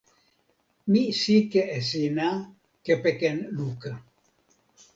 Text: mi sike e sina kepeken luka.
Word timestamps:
mi 0.91 1.03
sike 1.21 1.61
e 1.77 1.79
sina 1.89 2.29
kepeken 2.85 3.37
luka. 3.57 3.91